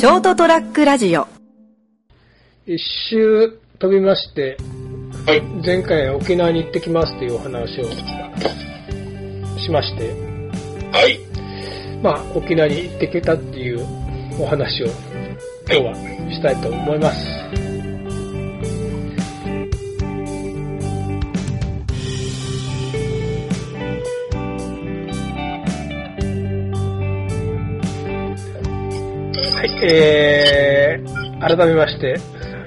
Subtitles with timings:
[0.00, 1.28] ショートトラックラジオ
[2.64, 2.78] 一
[3.10, 4.56] 周飛びまして、
[5.26, 5.42] はい。
[5.62, 7.84] 前回沖縄に行ってきますっていうお話を
[9.58, 10.08] しまして、
[10.90, 11.20] はい。
[12.02, 13.84] まあ沖縄に行ってきたっていう
[14.40, 14.86] お話を
[15.68, 15.94] 今日は
[16.32, 17.49] したいと思います。
[29.60, 32.16] はい、えー、改めまして、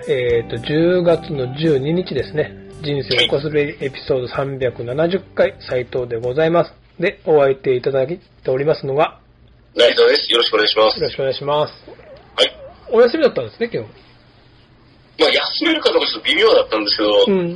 [0.08, 2.54] えっ、と、10月の12日ですね。
[2.84, 6.74] 人生をこすべエピソード370回、斉藤でございます。
[7.00, 9.20] で、お相手いただいておりますのが、
[9.74, 10.32] 成田です。
[10.32, 11.00] よろしくお願いします。
[11.00, 11.74] よろしくお願いします。
[12.38, 12.54] はい。
[12.92, 13.90] お休みだったんですね、今日。
[15.18, 17.50] まあ、休めるかどうかちょっと微妙だったんですけど、うん。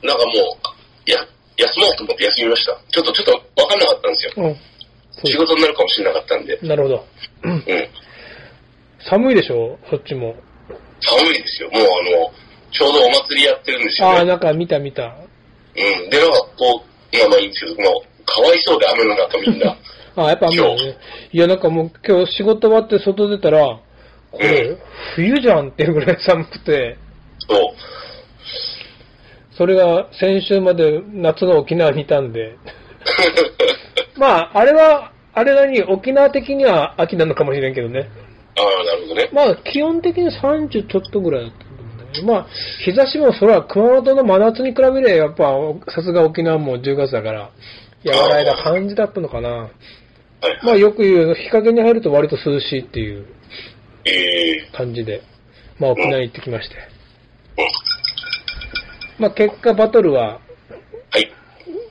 [0.00, 1.20] なんかもう、や、
[1.58, 2.72] 休もうと思って休みました。
[2.88, 4.32] ちょっと、ちょっとわかんなかったんですよ。
[4.38, 4.56] うん。
[5.28, 6.58] 仕事になるかもしれなかったんで。
[6.62, 7.06] なるほど。
[7.44, 7.88] うんうん。
[9.08, 9.78] 寒いでしょ？
[9.90, 10.34] そっちも。
[11.00, 11.70] 寒いですよ。
[11.70, 12.32] もうあの、
[12.70, 14.24] ちょうどお祭りやってるんですよああ、ね。
[14.30, 15.02] なんか見た見た。
[15.04, 16.10] うん。
[16.10, 19.76] で、なんかこう、まあまあいいんですけど、もう、かわいそうで雨の中みんな。
[20.16, 20.96] ああ、やっぱ雨だね。
[21.32, 23.78] いや、なんかもう今日仕事終わって外出たら、
[24.30, 24.78] これうん、
[25.16, 26.96] 冬じゃんっていうぐらい寒くて、
[27.48, 27.58] そう。
[29.56, 32.56] それが先週まで夏の沖縄にいたんで、
[34.16, 38.08] まあ、あれは、あれなりに沖縄的には秋なのかもしれんけどね。
[38.56, 39.30] ああ、なるほどね。
[39.32, 42.46] まあ、基本的に30ちょっとぐらいだったと思うんだけど、まあ、
[42.84, 47.50] 日差しもそれは熊本の真夏に比べれば、やっぱ、さすが沖縄も10月だから、
[48.04, 49.48] 和らいだ感じだったのかな。
[49.50, 49.70] はい。
[50.64, 53.26] まあ、よく言う、日陰に入ると割と涼しいっていう
[54.04, 55.22] ええ感じで、
[55.78, 56.76] まあ、沖縄に行ってきまして。
[57.58, 59.22] うん。
[59.22, 60.40] まあ、結果バトルは
[61.10, 61.32] はい。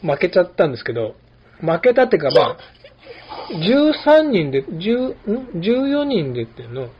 [0.02, 1.16] 負けちゃったんですけど、
[1.62, 2.58] 負けたっていうか、まあ、
[3.50, 6.92] 13人で、10ん？14人でっていうの、はい。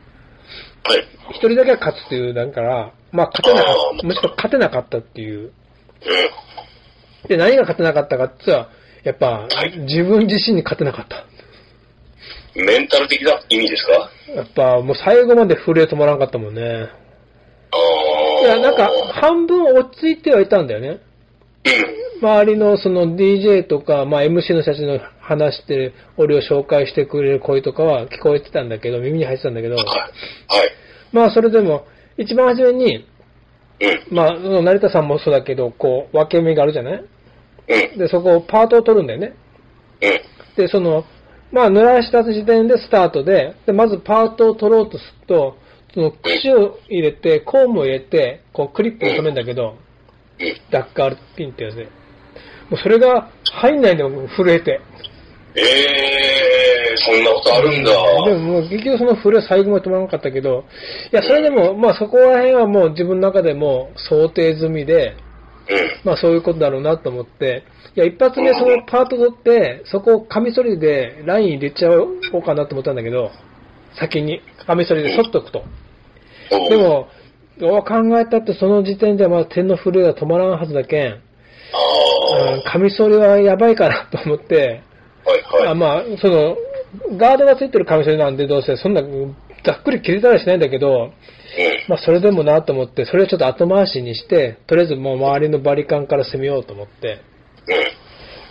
[1.30, 5.40] 一人だけは勝つっていう、だから、まあ、勝てなかった、むしろ勝てなかったっていう。
[5.40, 7.28] うん。
[7.28, 8.70] で、何が勝てなかったかって言ったら、
[9.04, 11.24] やっぱはい、自分自身に勝てなかった。
[12.54, 14.10] メンタル的な意味ですか？
[14.34, 16.60] やっぱ、もう最後まで震え止まらんかったもんね。
[16.62, 17.76] あ
[18.42, 18.42] あ。
[18.42, 21.00] いや、なんか、半分落ち着いてはいたんだよね。
[22.18, 22.28] うん。
[22.28, 29.84] 周りのその DJ とか、まあ MC の人たちの話してる、俺を紹介してくれる声とかは聞こえてたんだけど、耳に入ってたんだけど、はい。
[29.86, 30.10] はい。
[31.12, 31.86] まあそれでも、
[32.18, 33.06] 一番初めに、
[33.80, 34.16] うん。
[34.16, 37.04] まあ、成田さんもそうだけど、こう、分け目があるじゃない？
[37.92, 37.98] うん。
[37.98, 39.34] で、そこをパートを取るんだよね。
[40.02, 40.62] うん。
[40.62, 41.04] で、その、
[41.50, 45.56] まあ、濡らした時点でスタートで、で、まずパートを取ろうとすると、
[45.94, 49.76] その、串を入れて、コームを入れて、こう、クリップで止めるんだけど、
[50.38, 50.56] うん。
[50.70, 51.84] ダッカールピンってやつで。
[51.84, 54.80] もうそれが入んないんだよ、震えて。
[55.54, 57.90] ええー、そんなことあるんだ。
[58.24, 60.64] でももう結局その震え最後まで止まらなかったけど、
[61.12, 65.16] いや、それでも、まあそこら辺はもう自分の中でも想定済みで、
[65.68, 66.00] うん。
[66.04, 67.64] まあそういうことだろうなと思って、
[67.94, 73.30] いや、一発目そのパート取って、そこをカミソリでライン入れちゃおうかなと思ったんだけど、
[73.98, 75.64] 先にカミソリで取っとくと。
[76.70, 77.08] で、も、
[77.58, 81.22] どう考えたってその時点ではまだ点の震えが止まらんはずだけん、
[82.64, 84.91] カミソリはやばいかなと思って、あ、
[85.24, 85.68] はいはい。
[85.68, 86.56] あまあ、その、
[87.16, 89.02] ガードがついてるカミソリなんでどうせ、そんな、
[89.64, 91.10] ざっくり切れたりしないんだけど、うん。
[91.88, 97.20] まあそれでもなと思って、それをちょっと後回しにして、とりあえずもう周りのバリカンから攻めようと思って、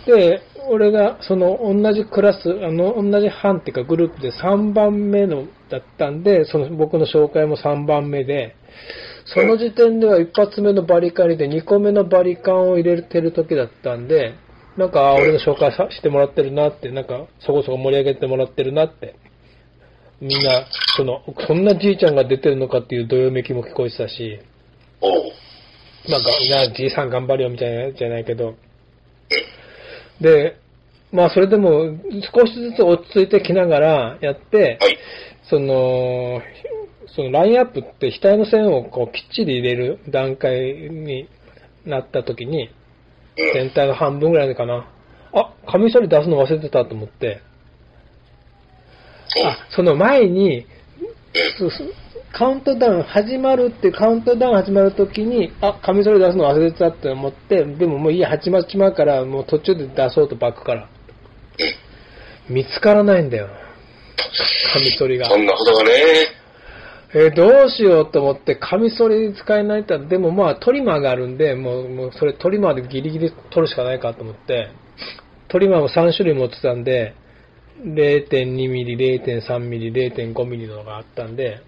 [0.06, 0.14] うん。
[0.14, 8.56] で、俺がその同じクラス、あの、同じ班っていうかグループで3番目のだったんで、その僕の紹介も3番目で、
[9.24, 14.34] その時点では一発目のバリカンで2個目のバリカンを入れてる時だったんで、
[14.76, 19.16] なんか、あ俺の紹介さしてもらってるなって、なんか、そこそこ盛り上げてもらってるなって。
[20.20, 20.66] みんな、
[20.96, 24.40] その、そんなじいちゃんが出てるのかっていうどよめきも聞こえてたし。
[26.08, 28.54] なんか、いや、じいさん頑張るよみたいなじゃないけど、
[30.20, 30.56] で、
[31.10, 31.98] まあそれでも
[32.34, 34.98] 少しずつ落ち着いてきながらやって、はい。
[35.50, 36.40] その、
[37.14, 40.58] そのラインアップって額の線をこうきっちり入れる段階
[40.90, 41.28] に
[41.84, 42.70] なった時に、うん。
[43.36, 44.88] 全体の半分ぐらいかな。
[45.32, 47.40] あ、カミソリ出すの忘れてたと思って。
[49.44, 50.66] あ、その前に、
[52.32, 60.88] カウントダウン始まるってカウントダウン始まるときに、あ、カミソリ出すの忘れてたって思って、でももういいや、始まっちまうから、もう途中で出そうとバックから。
[62.48, 63.48] 見つからないんだよ。
[64.72, 65.28] カミソリが。
[65.28, 66.41] そんなことがね。
[67.14, 74.70] えーどうしようと思って、カミソリ使えないって、でもまあトリマーがあるんで、もう、もうそれトリマーでギリギリ取るしかないかと思って、
[75.48, 77.14] トリマーも3種類持ってたんで、
[77.84, 81.60] 0.2ミリ、0.3ミリ、0.5ミリのがあったんで、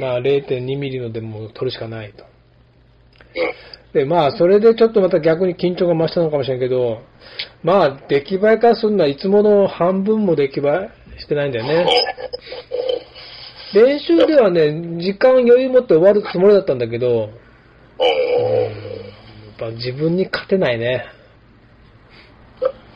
[0.00, 2.24] まあ0.2ミリのでも取るしかないと。
[3.92, 7.02] で、まあ、それでちょっとまた逆に緊張が増したのかもしれんけど、
[7.62, 10.62] まあ、出来栄えからするのはいつもの半分も出来栄
[11.16, 11.86] えしてないんだよね。
[13.74, 17.30] 練習ではね、時間余裕持って終わるつもりだったんだけど、
[17.98, 21.04] おやっーぱ自分に勝てないね。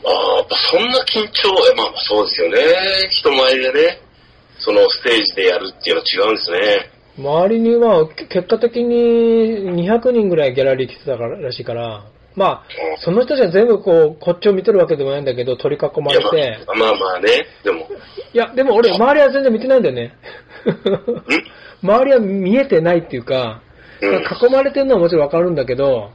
[0.05, 2.57] ああ、やっぱそんな緊張、えまあまあそうですよね。
[3.09, 4.01] 人前でね、
[4.59, 6.91] そのステージでやるっていうのは違うんですね。
[7.17, 12.05] 周りには、け結果的に200人ぐらいギャラリー来てたかららしいから、
[12.37, 12.63] まあ、
[12.99, 17.87] その人たちは全部こう、こっちを見てるわけでもないんだけど、取り囲まれて、まあまあまあね、でも、
[18.31, 20.13] いや、でも俺、周りは全然見てないんだよね。
[21.81, 23.61] 周りは見えてないっていうか、
[24.01, 26.11] うん囲まれてるのはもちろんわかるんだけど、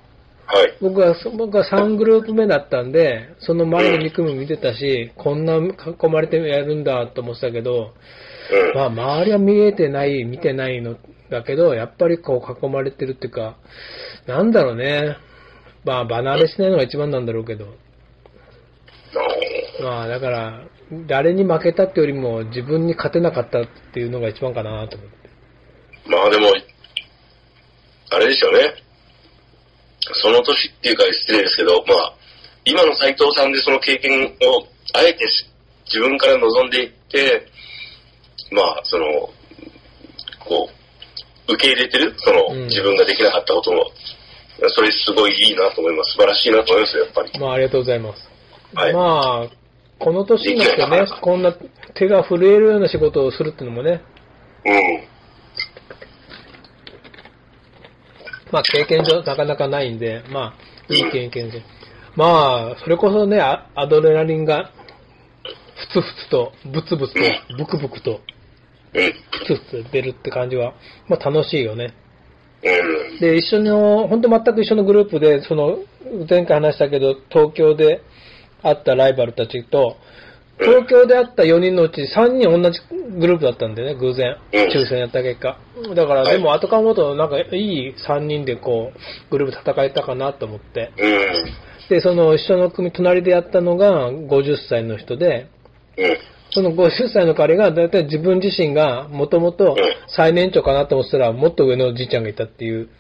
[0.47, 0.79] はい。
[0.81, 5.73] 僕は、僕は3グループ目だったんで、その前の2組見てたし、こんな囲
[6.09, 7.93] まれてやるんだと思ってたけど、
[8.53, 8.75] うん。
[8.77, 10.97] まあ周りは見えてない、見てないの
[11.31, 13.57] だけど、やっぱりこう囲まれてるっていうか、
[14.29, 15.17] なんだろうね。
[15.85, 17.67] まあ離れしないのが一番なんだろうけど。
[19.15, 20.63] あまあだから、
[21.07, 25.29] 誰に負けたってよりも自分に勝てなかったっていうのが一番かなと思って。
[26.09, 26.53] ーまあでも、
[28.11, 28.75] あれですよね。
[30.23, 32.15] その年っていうか失礼ですけど、まあ、
[32.65, 35.27] 今の斎藤さんでその経験をあえて
[35.87, 37.47] 自分から望んでいって、
[38.51, 39.05] まあ、その、
[40.41, 40.69] こ
[41.49, 43.91] う、受け入れてる、その、うん自分ができなかったことも、
[44.71, 46.13] それすごいいいなと思います。
[46.13, 47.41] 素晴らしいなと思いますよ、やっぱり。
[47.41, 48.29] まあありがとうございます。
[48.75, 49.49] はいまあ、
[49.99, 51.55] この年になってね、こんな
[51.95, 54.03] 手が震えるような仕事をするっていうのもね、
[54.65, 55.05] うん。
[58.51, 60.55] まあ経験上なかなかないんで、ま
[60.89, 61.63] あ、いい経験で。
[62.15, 64.71] まあ、それこそね、アアドレナリンが、
[65.93, 67.21] ふつふつと、ブツブツと、
[67.57, 68.21] ブクブクと、
[68.95, 69.13] うん。
[69.13, 70.75] ふつふつ出るって感じは、
[71.09, 71.95] まあ楽しいよね。
[72.65, 73.21] うん。
[73.21, 75.79] で、一緒の、本当全く一緒のグループで、その、
[76.29, 78.03] 前回話したけど、東京で
[78.63, 79.97] 会ったライバルたちと、
[80.61, 82.81] 東京で会った4人のうち3人同じ
[83.19, 85.59] グループだったんでね、偶然、うん抽選やった結果。
[85.95, 90.93] だから、はいでも後考えると、なんかいい3人でこう、グループ戦えたかなと思って。
[90.99, 91.89] うん。
[91.89, 95.49] で、その一緒の組、隣でやったのが50歳の人で、
[95.99, 96.17] うん。
[96.55, 99.77] その50歳の彼が、だいたい自分自身がもともと
[100.09, 102.89] 最年長かなと思ってたら、もっと上のじいちゃんがいたっていう。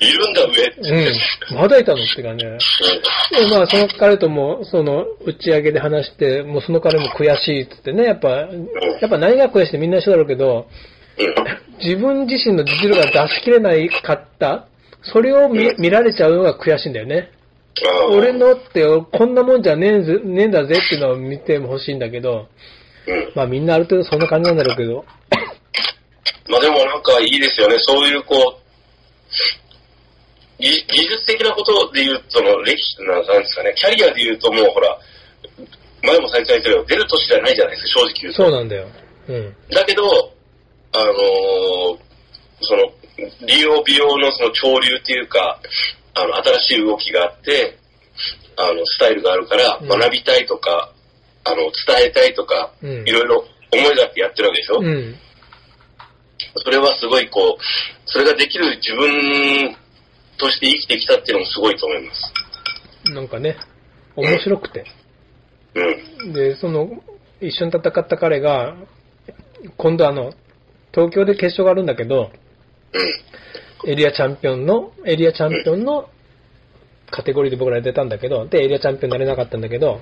[0.00, 0.80] いるんだ、上って。
[1.50, 1.56] うん。
[1.56, 2.58] まだいたのって感じだね。
[3.30, 8.46] で、まあ、その彼とも、その、打ち上げで話して、もうその彼も悔しいってってね、やっぱ、や
[9.06, 10.66] っぱ何が悔しいってみんな一緒だろうけど、
[11.18, 11.34] うん。
[11.78, 14.66] 自分自身の実力が出し切れないかった、
[15.02, 17.30] それを見見られちゃうのが悔しいんだよね。
[18.10, 22.48] 俺のって、こんなもんじゃねえぜねえんだぜっていうのを見てほしいんだけど、
[23.06, 23.32] うん。
[23.34, 25.04] まあみんなある程度そんな感じなんだろうけど、
[26.48, 27.78] まあでもなんかいいですよね。
[27.78, 28.62] そういうこう、
[30.58, 34.98] 技技術的なことで言うと、その歴史な、なんですかね、キャリアで言うともうほら、
[36.02, 38.42] 前も最初に言ったけど、出る年じゃないじゃないですか、正直言うと。
[38.42, 38.86] そうなんだよ。
[39.28, 39.56] うん。
[39.70, 40.32] だけど、
[40.92, 41.98] あのー
[42.64, 42.82] その、
[43.46, 45.58] 利用美容のその潮流っていうか、
[46.14, 47.78] あの、新しい動きがあって、
[48.56, 50.92] あの、スタイルがあるから、うん学びたいとか、
[51.44, 51.72] あの、伝
[52.06, 55.16] えたいとか、うんいろいろ思いがあってやってるわけでしょ、うん。
[56.56, 57.62] それはすごいこう、
[58.04, 59.76] それができる自分
[60.38, 63.12] として生きてきたっていうのもすごいと思います。
[63.12, 63.56] なんかね、
[64.16, 64.84] 面白くて。
[65.74, 66.32] うん。
[66.32, 66.90] で、その、
[67.40, 68.76] 一緒に戦った彼が、
[69.76, 70.34] 今度あの、
[70.92, 72.30] 東京で決勝があるんだけど、
[72.92, 73.12] うん。
[73.86, 76.08] エリアチャンピオンの、エリアチャンピオンの
[77.10, 80.00] カテゴリーで僕ら出たんだけど、で、エリアチャンピオンになれなかったんだけど、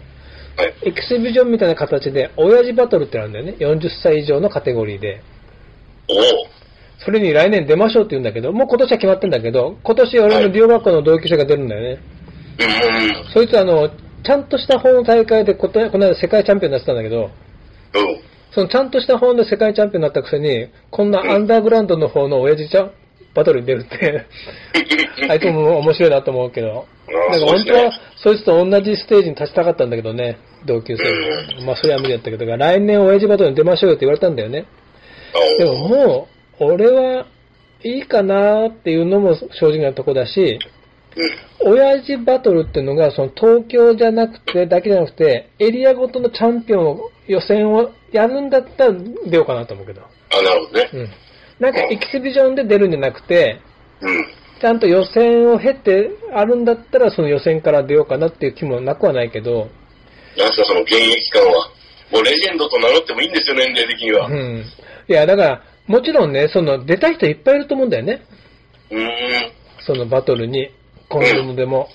[0.56, 0.74] はい。
[0.88, 3.56] エキシビジョンみたいな形で、親父バトルってあるんだよね。
[3.58, 5.22] 40歳以上のカテゴリーで。
[7.04, 12.02] それに来年出ましょうって言うんだけど、もう今年は決まってんだけど、今年俺の美容学校の同級生が出るんだよね。
[12.58, 13.32] うん。
[13.32, 17.30] そいつあの、ちゃんとした方の大会でこ、この間世界チャンピオンになってたんだけど、うん。
[18.52, 22.92] そのちゃんとした方の世界チャンピオンになったくせに、こんなアンダーグラウンドの方の親父ちゃん
[23.34, 24.26] バトルに出るって、
[25.28, 26.86] あいつも面白いなと思うけど。
[27.08, 31.66] ああだから本当はそいつと同じステージに立ちたかったんだけどね、同級生うも。
[31.66, 34.66] まあそれは無理だったけど、来年親父バトルに出ましょうよって言われたんだよね。
[35.58, 36.28] でもも
[36.60, 37.26] う、俺は
[37.82, 40.58] いいかなっていうのも正直なとこだし、
[41.64, 41.72] うん。
[41.72, 48.92] 親父バトルっていうのが、その東京じゃなくて、だけじゃなくて、エリアごとのチャンピオンを、予選をやるんだったら
[49.26, 50.02] 出ようかなと思うけど。
[50.02, 50.90] あ、なるほどね。
[50.92, 51.08] うん。
[51.60, 53.60] なんかエキシビジョンで出るんじゃなくて、
[54.00, 54.26] うん。
[54.60, 59.68] ちゃんと予選を経てあるんだったら、その予選から出ようかなっていう気もなくはないけど、
[60.36, 61.70] なんすか、その現役感は。
[62.12, 64.26] もうレジェンドと名乗ってもいいんですよ、年齢的には。
[64.26, 64.30] う。
[64.30, 64.64] うん
[65.08, 68.22] いや、だから、もちろんね、その、出たい人いっぱいいると思うんだよね。
[68.90, 69.10] ーん。
[69.80, 70.70] そのバトルに、
[71.08, 71.88] 今度のでも。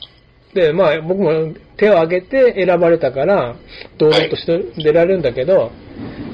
[0.54, 3.56] で、まあ、僕も手を挙げて選ばれたから、
[3.98, 5.72] 堂々として出られるんだけど、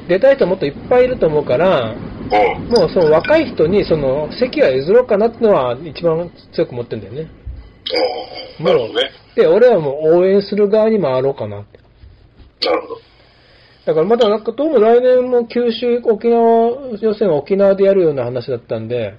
[0.08, 2.11] 出たい人もっといっぱいいると思うから、うん。
[2.32, 7.32] もうその若い人にその席は譲ろうかなってのは一番強く持ってるんだよね。
[8.60, 9.12] あーなるほどね。
[9.36, 11.80] で、俺はもう応援する側に回ろうかなって。
[12.66, 13.02] なるほど。
[13.86, 19.16] だからまたなんかどうも来年も九州、沖縄予選は沖縄でやるような話だったんで。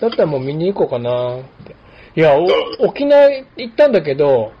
[0.00, 1.74] だったらもう見に行こうかなって。
[2.16, 2.46] いや、お
[2.86, 4.52] 沖縄行ったんだけど、はい。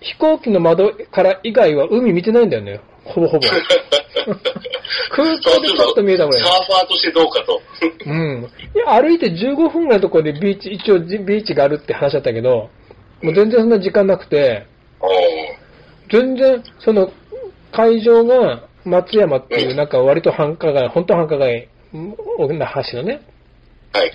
[0.00, 2.80] 飛行機の窓から以外は海見てないんだよね。
[3.08, 3.46] ほぼほぼ。
[5.10, 7.60] 空港でちょっと見えたぐらいサーファーとしてどうかと。
[8.06, 8.48] うん。
[8.74, 12.70] いや、歩いて15分ぐらいのところでビーチ、一応ビーチがあるって話だったけど、
[13.22, 14.66] もう全然そんな時間なくて。
[16.10, 17.10] 全然、その、
[17.72, 23.20] 会場が松山っていう、なんか割と繁華街、本当繁華街、那覇市のね。
[23.92, 24.12] はい。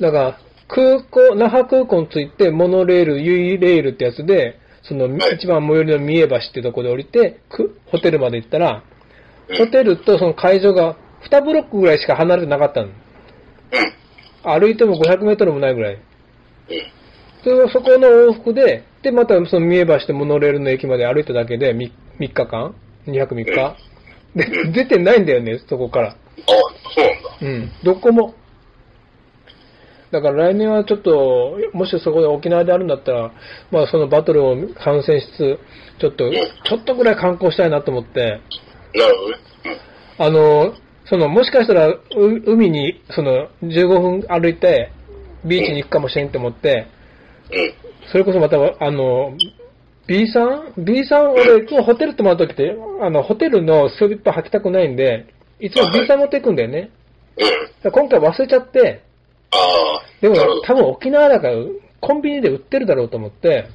[0.00, 8.92] だから、空港、那覇空港に着いて、モノレール、ユイレールってやつで、その、はい一番最寄りの三重橋ってところで降りて、くホテルまで行ったら、うん
[9.58, 10.96] ホテルとその会場が
[11.30, 12.88] 2ブロックぐらいしか離れてなかったの。
[12.88, 14.60] うん。
[14.60, 15.94] 歩いても500メートルもないぐらい。
[15.94, 16.02] うん。
[17.44, 22.74] そそこの往復で、で、またその三重橋でモノレールの駅まで歩いただけで 3, 3日間
[23.06, 23.76] ?2 泊3日、
[24.34, 26.08] で、出てないんだよね、そこから。
[26.10, 26.16] あ
[26.94, 27.38] そうなんだ。
[27.40, 27.72] うん。
[27.84, 28.34] どこも。
[30.12, 33.32] だから来年はちょっと、もしそこで沖縄であるんだったら、
[33.70, 35.58] まあそのバトルを観戦しつつ、
[36.00, 38.40] ちょっと、ちょっとぐらい観光したいなと思って、
[38.94, 39.36] なるほどね。
[40.18, 40.74] あの、
[41.06, 42.00] その、もしかしたら、う
[42.46, 44.92] 海に、その、15分歩いて、
[45.46, 46.86] ビーチに行くかもしれんと思って。
[48.12, 49.32] それこそまた、あの、
[50.06, 55.26] B さん ?B さん、俺、いつもホテル泊まるときって、あの、ホテルのスリッパ履きたくないんで、
[55.58, 56.90] いつも B さん持っていくんだよね。
[57.82, 59.02] 今回忘れちゃって。
[60.20, 60.36] でも。
[60.64, 61.54] 多分沖縄だから、
[62.00, 63.68] コンビニで売ってるだろうと思って、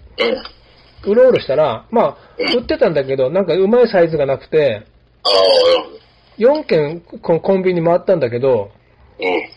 [1.05, 1.11] うん。
[1.11, 4.85] うろうろしたら、まあ、うん売ってたんだけど、なんかうまいサイズがなくて、
[5.23, 5.39] ああ、な
[5.75, 6.59] るほど。
[6.61, 8.71] 4軒このコンビニ回ったんだけど、
[9.19, 9.49] うん。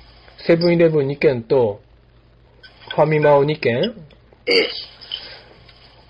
[0.46, 1.80] セブンイレブン2軒と、
[2.94, 3.94] ファミマを2軒うん。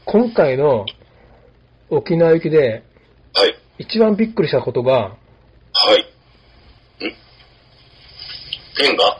[0.07, 0.87] 今回の
[1.91, 2.83] 沖縄行きで
[3.35, 3.55] はい。
[3.79, 5.17] 一番びっくりしたことが、は
[5.97, 6.01] い。
[6.01, 6.05] ん？
[8.77, 9.19] ペンが？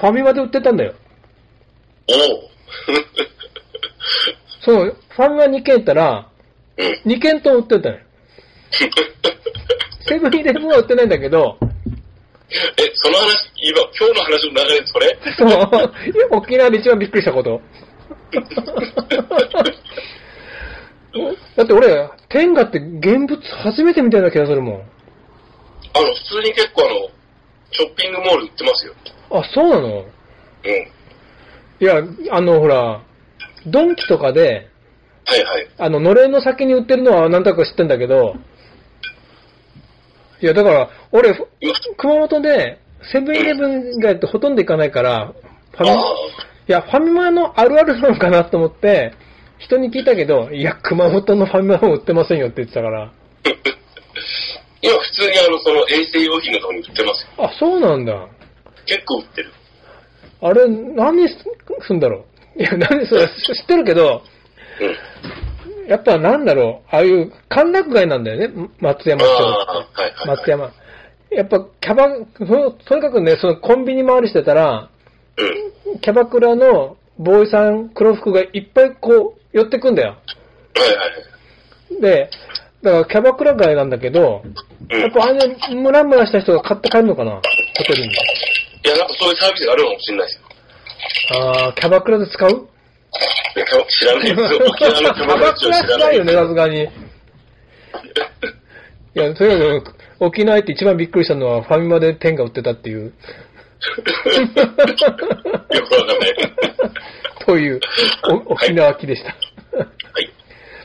[0.00, 0.94] ファミマで売ってたんだよ。
[2.08, 2.50] おお。
[4.64, 6.26] その、ファミマ2軒行ったら、
[6.78, 7.12] うん。
[7.12, 8.02] 2軒とも売ってたのよ。
[10.08, 11.58] セブンイレブンは売ってないんだけど、
[12.50, 15.92] え、その話、今、今日の話の流れでそれそう、
[16.30, 17.60] 沖縄で一番びっくりしたこと。
[21.56, 24.74] だって俺、天下って現物初めて見たような気がするもん。
[24.76, 27.08] あの、普通に結構あの、
[27.70, 28.94] ショッピングモール売ってますよ。
[29.30, 29.88] あ、そうなの？
[29.98, 30.04] うん。
[31.80, 33.00] いや、あの、ほら、
[33.66, 34.68] ドンキとかで、
[35.26, 35.68] はいはい。
[35.78, 38.34] あの、のれんの先に売ってるのはなんとなく知ってんだけど、
[40.40, 41.34] いや、だから、俺、
[41.96, 42.80] 熊本で、
[43.12, 45.32] セブンイレブンがほとんど行かないから、
[45.72, 46.04] ファミマ、いあ
[46.66, 49.12] や、ファミマのあるあるなのかなと思って、
[49.58, 53.12] 人に聞いたけど、いや、熊本のファミマも売ってませんよって言ってたから、あ。
[54.82, 57.44] 今、普通にあの、その衛生用品のところに売ってますよ。
[57.44, 58.28] あ、そうなんだ。
[58.90, 59.52] 結構売ってる。
[60.42, 62.24] あれ、何すんだろ
[62.56, 62.60] う。
[62.60, 64.22] いや、何それ、知ってるけど、
[64.80, 65.86] うん。
[65.86, 70.38] やっぱなんだろう、ああいう歓楽街なんだよね、松山町はいはい、はい。
[70.38, 70.72] 松山。
[71.30, 74.90] やっぱ、キャバ、そとにかくね、そのコンビニ回りしてたら、
[75.36, 76.00] うん。
[76.00, 80.16] キャバクラのボーイさん、黒服がいっぱいこう、寄ってくんだよ。
[80.74, 82.00] はいはいはい。
[82.00, 82.30] で、
[82.82, 85.00] だからキャバクラ街なんだけど、うん。
[85.00, 85.36] やっぱああい
[85.72, 87.40] うムラムラした人が買って帰るのかなホ
[87.86, 88.14] テルに。
[88.84, 90.46] いや、なんかそういうサービスがあるのかもしれないですよ。
[91.40, 92.50] あー、キャバクラで使う？
[92.50, 94.60] いや、知らないですよ。
[94.68, 96.82] 沖縄のキャバクラ知らないよね、さすがに。
[96.82, 96.88] い
[99.14, 103.06] や、とにかく、沖縄行って一番びっくりしたのは、ファミマで天が売ってたっていう。
[103.06, 103.12] よ
[104.04, 106.34] くわかんない。
[107.46, 107.80] という、
[108.48, 109.28] お沖縄期でした。
[109.76, 109.84] は
[110.20, 110.30] い。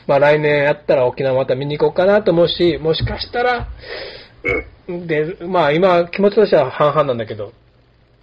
[0.06, 3.68] まあ来年やったら沖縄また見に行こうかなと思うし、もしかしたら、
[4.88, 5.06] うん。
[5.06, 7.52] で、まあ今気持ちとしては半々なんだけど、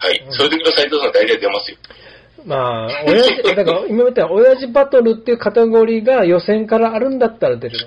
[0.04, 0.22] はい。
[0.32, 1.78] そういう時の斉藤さん大体出ますよ。
[2.46, 7.78] まあ、親父、 だから今みたいな親父バトルっていうカテゴリーが予選からあるんだったら出る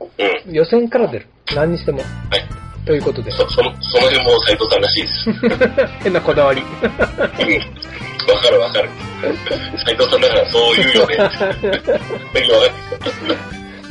[0.00, 0.50] うん。
[0.50, 0.54] の。
[0.54, 1.26] 予選から出る。
[1.54, 1.98] 何にしても。
[1.98, 2.08] はい。
[2.86, 3.30] ということで。
[3.32, 5.32] そ、その、その辺も斉藤さんらしいです。
[6.02, 6.62] 変なこだわり。
[6.62, 8.32] うん。
[8.32, 8.88] わかるわかる。
[9.84, 11.18] 斉藤さんだからそう言うよ ね。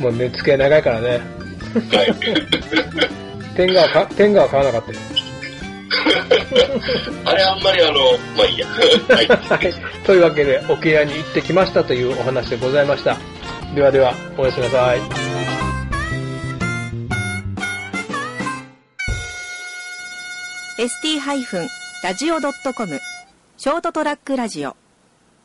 [0.00, 1.08] もう値付け長いからね。
[1.10, 2.14] はい。
[3.56, 4.98] 天下はか、天下は買わなかったよ。
[7.24, 8.66] あれあんまりあの、まあいいや。
[9.08, 9.28] はい。
[9.28, 9.74] はい。
[10.04, 13.16] というわけで、沖縄に行ってきましたというお話でございました。
[13.74, 15.00] ではでは、おやすみなさい。
[20.78, 23.00] ST-radio.com
[23.56, 24.74] ショートトラックラジオ